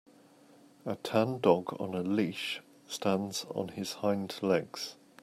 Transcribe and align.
A 0.83 0.95
tan 0.95 1.39
dog 1.41 1.79
on 1.79 1.93
a 1.93 2.01
leash 2.01 2.59
stands 2.87 3.45
on 3.53 3.67
his 3.67 3.93
hind 3.93 4.33
legs. 4.41 4.95